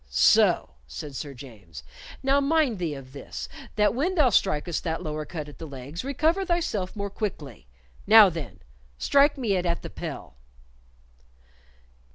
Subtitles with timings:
[0.09, 1.83] "So!" said Sir James.
[2.23, 6.03] "Now mind thee of this, that when thou strikest that lower cut at the legs,
[6.03, 7.67] recover thyself more quickly.
[8.07, 8.61] Now, then,
[8.97, 10.37] strike me it at the pel."